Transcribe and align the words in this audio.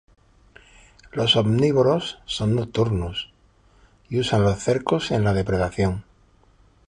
Los 1.11 1.35
omnívoros 1.35 2.17
son 2.25 2.55
nocturnos, 2.55 3.31
y 4.09 4.19
usan 4.19 4.41
los 4.41 4.57
cercos 4.57 5.11
en 5.11 5.23
la 5.23 5.33
depredación. 5.35 6.05